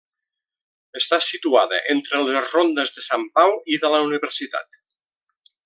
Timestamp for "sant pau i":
3.09-3.81